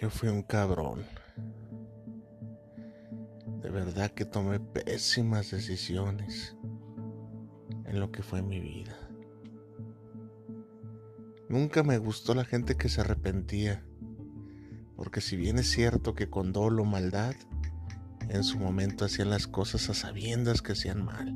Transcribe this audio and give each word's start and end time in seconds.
Yo 0.00 0.10
fui 0.10 0.28
un 0.28 0.42
cabrón. 0.42 1.04
De 3.60 3.68
verdad 3.68 4.12
que 4.12 4.24
tomé 4.24 4.60
pésimas 4.60 5.50
decisiones 5.50 6.54
en 7.84 7.98
lo 7.98 8.12
que 8.12 8.22
fue 8.22 8.40
mi 8.40 8.60
vida. 8.60 8.96
Nunca 11.48 11.82
me 11.82 11.98
gustó 11.98 12.36
la 12.36 12.44
gente 12.44 12.76
que 12.76 12.88
se 12.88 13.00
arrepentía, 13.00 13.84
porque 14.94 15.20
si 15.20 15.34
bien 15.34 15.58
es 15.58 15.68
cierto 15.68 16.14
que 16.14 16.30
con 16.30 16.52
dolo 16.52 16.84
maldad, 16.84 17.34
en 18.28 18.44
su 18.44 18.60
momento 18.60 19.04
hacían 19.04 19.30
las 19.30 19.48
cosas 19.48 19.90
a 19.90 19.94
sabiendas 19.94 20.62
que 20.62 20.72
hacían 20.74 21.04
mal. 21.04 21.34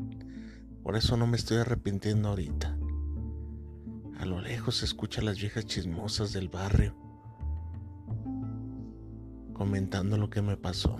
Por 0.85 0.95
eso 0.95 1.17
no 1.17 1.27
me 1.27 1.37
estoy 1.37 1.57
arrepintiendo 1.57 2.29
ahorita. 2.29 2.79
A 4.21 4.25
lo 4.25 4.41
lejos 4.41 4.77
se 4.77 4.85
escuchan 4.85 5.25
las 5.25 5.41
viejas 5.41 5.67
chismosas 5.67 6.33
del 6.33 6.49
barrio 6.49 7.02
comentando 9.53 10.17
lo 10.17 10.31
que 10.31 10.43
me 10.43 10.57
pasó. 10.57 10.97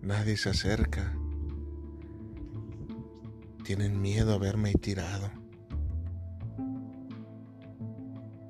Nadie 0.00 0.36
se 0.36 0.50
acerca. 0.50 1.16
Tienen 3.64 4.00
miedo 4.00 4.32
a 4.34 4.38
verme 4.38 4.72
tirado. 4.74 5.30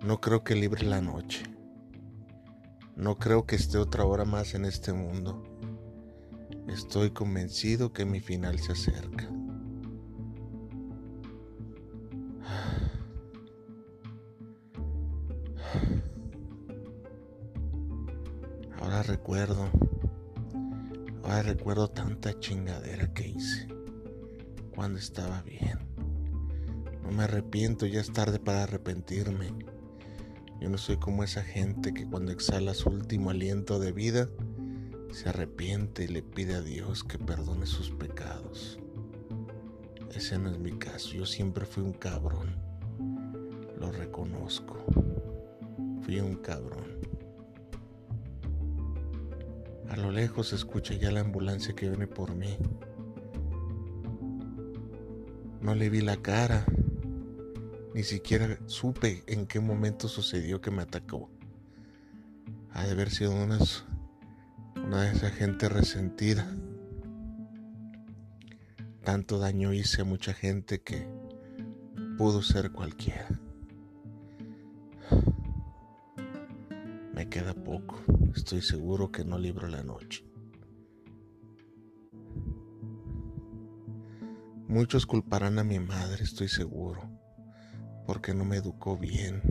No 0.04 0.20
creo 0.20 0.42
que 0.44 0.54
libre 0.54 0.84
la 0.84 1.00
noche. 1.00 1.44
No 2.96 3.16
creo 3.18 3.46
que 3.46 3.56
esté 3.56 3.78
otra 3.78 4.04
hora 4.04 4.24
más 4.24 4.54
en 4.54 4.64
este 4.64 4.92
mundo. 4.92 5.42
Estoy 6.68 7.10
convencido 7.10 7.92
que 7.92 8.04
mi 8.04 8.20
final 8.20 8.58
se 8.58 8.72
acerca. 8.72 9.28
Recuerdo. 19.06 19.68
Ahora 21.24 21.42
recuerdo 21.42 21.88
tanta 21.88 22.38
chingadera 22.38 23.12
que 23.12 23.26
hice. 23.26 23.66
Cuando 24.72 25.00
estaba 25.00 25.42
bien. 25.42 25.80
No 27.02 27.10
me 27.10 27.24
arrepiento, 27.24 27.86
ya 27.86 28.00
es 28.00 28.12
tarde 28.12 28.38
para 28.38 28.62
arrepentirme. 28.62 29.54
Yo 30.60 30.68
no 30.70 30.78
soy 30.78 30.98
como 30.98 31.24
esa 31.24 31.42
gente 31.42 31.92
que 31.92 32.08
cuando 32.08 32.30
exhala 32.30 32.74
su 32.74 32.90
último 32.90 33.30
aliento 33.30 33.80
de 33.80 33.90
vida, 33.90 34.28
se 35.10 35.30
arrepiente 35.30 36.04
y 36.04 36.08
le 36.08 36.22
pide 36.22 36.54
a 36.54 36.62
Dios 36.62 37.02
que 37.02 37.18
perdone 37.18 37.66
sus 37.66 37.90
pecados. 37.90 38.78
Ese 40.14 40.38
no 40.38 40.48
es 40.48 40.60
mi 40.60 40.78
caso, 40.78 41.14
yo 41.14 41.26
siempre 41.26 41.66
fui 41.66 41.82
un 41.82 41.92
cabrón. 41.92 42.54
Lo 43.80 43.90
reconozco. 43.90 44.78
Fui 46.02 46.20
un 46.20 46.36
cabrón. 46.36 47.11
A 49.92 49.96
lo 49.96 50.10
lejos 50.10 50.48
se 50.48 50.56
escucha 50.56 50.94
ya 50.94 51.10
la 51.10 51.20
ambulancia 51.20 51.74
que 51.74 51.86
viene 51.86 52.06
por 52.06 52.34
mí. 52.34 52.56
No 55.60 55.74
le 55.74 55.90
vi 55.90 56.00
la 56.00 56.16
cara. 56.16 56.64
Ni 57.92 58.02
siquiera 58.02 58.58
supe 58.64 59.22
en 59.26 59.46
qué 59.46 59.60
momento 59.60 60.08
sucedió 60.08 60.62
que 60.62 60.70
me 60.70 60.80
atacó. 60.80 61.28
Ha 62.72 62.86
de 62.86 62.92
haber 62.92 63.10
sido 63.10 63.32
unas, 63.32 63.84
una 64.76 65.02
de 65.02 65.12
esa 65.12 65.28
gente 65.28 65.68
resentida. 65.68 66.50
Tanto 69.04 69.38
daño 69.38 69.74
hice 69.74 70.00
a 70.00 70.04
mucha 70.06 70.32
gente 70.32 70.80
que 70.80 71.06
pudo 72.16 72.40
ser 72.40 72.72
cualquiera. 72.72 73.28
Me 77.14 77.28
queda 77.28 77.54
poco. 77.54 78.00
Estoy 78.34 78.62
seguro 78.62 79.12
que 79.12 79.24
no 79.24 79.38
libro 79.38 79.68
la 79.68 79.82
noche. 79.82 80.24
Muchos 84.66 85.04
culparán 85.04 85.58
a 85.58 85.64
mi 85.64 85.78
madre, 85.78 86.24
estoy 86.24 86.48
seguro, 86.48 87.02
porque 88.06 88.32
no 88.32 88.46
me 88.46 88.56
educó 88.56 88.96
bien, 88.96 89.42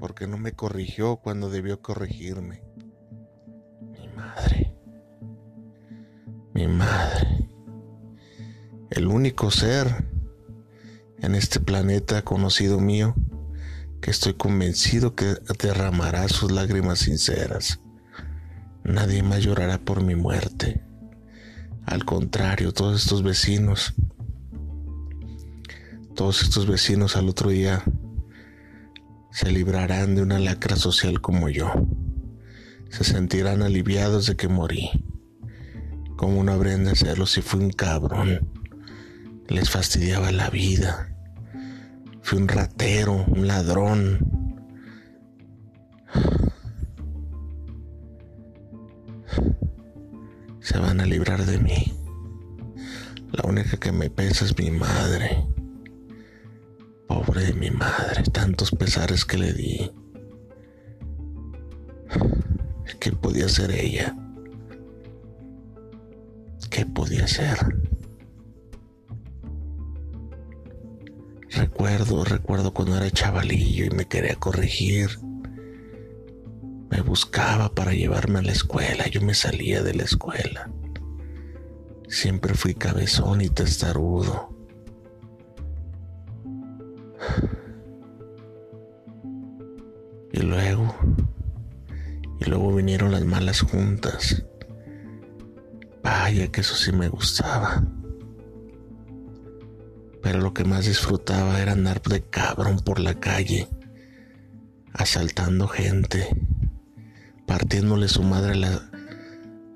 porque 0.00 0.26
no 0.26 0.38
me 0.38 0.52
corrigió 0.52 1.16
cuando 1.16 1.50
debió 1.50 1.82
corregirme. 1.82 2.62
Mi 3.92 4.08
madre, 4.08 4.74
mi 6.54 6.66
madre, 6.66 7.50
el 8.88 9.08
único 9.08 9.50
ser 9.50 10.08
en 11.18 11.34
este 11.34 11.60
planeta 11.60 12.22
conocido 12.22 12.80
mío 12.80 13.14
que 14.04 14.10
estoy 14.10 14.34
convencido 14.34 15.14
que 15.14 15.34
derramará 15.62 16.28
sus 16.28 16.52
lágrimas 16.52 16.98
sinceras. 16.98 17.80
Nadie 18.84 19.22
más 19.22 19.42
llorará 19.42 19.78
por 19.78 20.02
mi 20.02 20.14
muerte. 20.14 20.82
Al 21.86 22.04
contrario, 22.04 22.74
todos 22.74 23.00
estos 23.00 23.22
vecinos, 23.22 23.94
todos 26.14 26.42
estos 26.42 26.66
vecinos 26.66 27.16
al 27.16 27.30
otro 27.30 27.48
día 27.48 27.82
se 29.30 29.50
librarán 29.50 30.16
de 30.16 30.20
una 30.20 30.38
lacra 30.38 30.76
social 30.76 31.22
como 31.22 31.48
yo. 31.48 31.72
Se 32.90 33.04
sentirán 33.04 33.62
aliviados 33.62 34.26
de 34.26 34.36
que 34.36 34.48
morí. 34.48 34.90
¿Cómo 36.18 36.44
no 36.44 36.52
habrían 36.52 36.84
de 36.84 36.90
hacerlo 36.90 37.24
si 37.24 37.40
fui 37.40 37.60
un 37.60 37.70
cabrón? 37.70 38.50
Les 39.48 39.70
fastidiaba 39.70 40.30
la 40.30 40.50
vida 40.50 41.13
Fui 42.24 42.38
un 42.38 42.48
ratero, 42.48 43.22
un 43.28 43.46
ladrón. 43.46 44.18
Se 50.58 50.78
van 50.78 51.00
a 51.00 51.04
librar 51.04 51.44
de 51.44 51.58
mí. 51.58 51.92
La 53.30 53.46
única 53.46 53.76
que 53.76 53.92
me 53.92 54.08
pesa 54.08 54.46
es 54.46 54.58
mi 54.58 54.70
madre. 54.70 55.46
Pobre 57.08 57.44
de 57.44 57.52
mi 57.52 57.70
madre, 57.70 58.22
tantos 58.32 58.70
pesares 58.70 59.26
que 59.26 59.36
le 59.36 59.52
di. 59.52 59.92
¿Qué 63.00 63.12
podía 63.12 63.44
hacer 63.44 63.70
ella? 63.70 64.16
¿Qué 66.70 66.86
podía 66.86 67.24
hacer? 67.24 67.83
Recuerdo, 71.56 72.24
recuerdo 72.24 72.74
cuando 72.74 72.96
era 72.96 73.10
chavalillo 73.10 73.84
y 73.84 73.90
me 73.90 74.06
quería 74.06 74.34
corregir. 74.34 75.20
Me 76.90 77.00
buscaba 77.00 77.72
para 77.72 77.92
llevarme 77.92 78.40
a 78.40 78.42
la 78.42 78.52
escuela. 78.52 79.06
Yo 79.06 79.20
me 79.20 79.34
salía 79.34 79.82
de 79.82 79.94
la 79.94 80.02
escuela. 80.02 80.70
Siempre 82.08 82.54
fui 82.54 82.74
cabezón 82.74 83.40
y 83.40 83.48
testarudo. 83.50 84.48
Y 90.32 90.40
luego, 90.40 90.96
y 92.40 92.50
luego 92.50 92.74
vinieron 92.74 93.12
las 93.12 93.24
malas 93.24 93.60
juntas. 93.60 94.44
Vaya 96.02 96.48
que 96.48 96.62
eso 96.62 96.74
sí 96.74 96.90
me 96.90 97.08
gustaba. 97.08 97.84
Pero 100.24 100.40
lo 100.40 100.54
que 100.54 100.64
más 100.64 100.86
disfrutaba 100.86 101.60
era 101.60 101.72
andar 101.72 102.00
de 102.00 102.22
cabrón 102.22 102.80
por 102.80 102.98
la 102.98 103.20
calle, 103.20 103.68
asaltando 104.94 105.68
gente, 105.68 106.26
partiéndole 107.46 108.08
su 108.08 108.22
madre 108.22 108.52
a 108.52 108.56
la, 108.56 108.90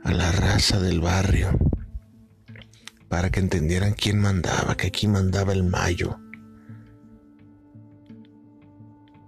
a 0.05 0.11
la 0.11 0.33
raza 0.33 0.81
del 0.81 1.03
barrio, 1.03 1.51
para 3.11 3.29
que 3.29 3.41
entendieran 3.41 3.93
quién 3.93 4.21
mandaba, 4.21 4.75
que 4.75 4.87
aquí 4.87 5.07
mandaba 5.07 5.53
el 5.53 5.65
mayo. 5.65 6.19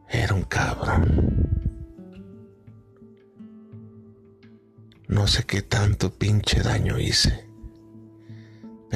Era 0.08 0.34
un 0.34 0.44
cabrón. 0.44 1.50
No 5.06 5.26
sé 5.26 5.44
qué 5.44 5.61
tanto 5.61 6.14
pinche 6.14 6.62
daño 6.62 6.99
hice, 6.99 7.50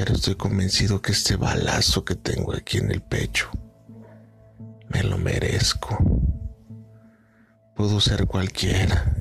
pero 0.05 0.17
estoy 0.17 0.35
convencido 0.35 1.01
que 1.01 1.13
este 1.13 1.35
balazo 1.35 2.05
que 2.05 2.13
tengo 2.13 2.53
aquí 2.53 2.77
en 2.77 2.91
el 2.91 3.01
pecho 3.01 3.49
me 4.89 5.01
lo 5.01 5.17
merezco. 5.17 5.97
Pudo 7.75 7.99
ser 7.99 8.27
cualquiera. 8.27 9.15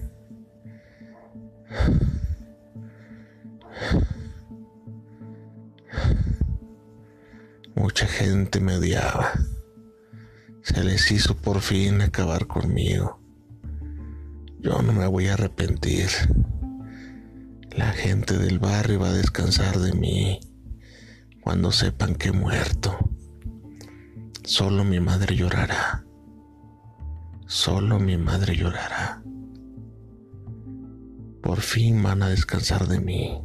Mucha 7.75 8.06
gente 8.06 8.60
me 8.60 8.76
odiaba. 8.76 9.32
Se 10.64 10.84
les 10.84 11.10
hizo 11.10 11.34
por 11.34 11.62
fin 11.62 12.02
acabar 12.02 12.46
conmigo. 12.46 13.22
Yo 14.60 14.82
no 14.82 14.92
me 14.92 15.06
voy 15.06 15.28
a 15.28 15.32
arrepentir. 15.32 16.10
La 17.70 17.90
gente 17.92 18.37
del 18.37 18.58
barrio 18.58 19.00
va 19.00 19.08
a 19.08 19.14
descansar 19.14 19.78
de 19.78 19.94
mí 19.94 20.40
cuando 21.44 21.70
sepan 21.70 22.14
que 22.14 22.29
he 22.29 22.32
muerto. 22.32 23.11
Solo 24.44 24.82
mi 24.82 24.99
madre 24.99 25.37
llorará. 25.37 26.02
Solo 27.46 28.00
mi 28.00 28.17
madre 28.17 28.56
llorará. 28.56 29.23
Por 31.43 31.61
fin 31.61 32.02
van 32.02 32.23
a 32.23 32.29
descansar 32.31 32.88
de 32.88 32.99
mí. 32.99 33.43